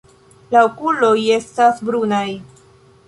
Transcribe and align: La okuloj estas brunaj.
La 0.53 0.63
okuloj 0.69 1.13
estas 1.37 1.85
brunaj. 1.91 2.27